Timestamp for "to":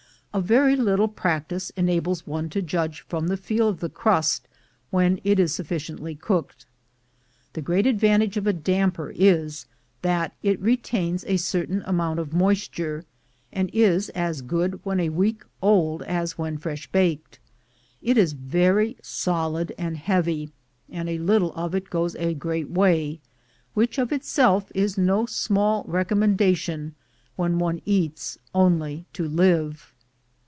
2.51-2.61, 29.11-29.27